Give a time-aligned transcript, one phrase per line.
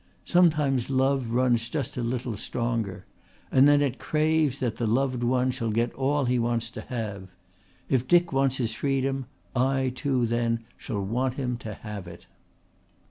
[0.25, 3.05] Sometimes love runs just a little stronger.
[3.51, 7.29] And then it craves that the loved one shall get all he wants to have.
[7.87, 12.25] If Dick wants his freedom I too, then, shall want him to have it."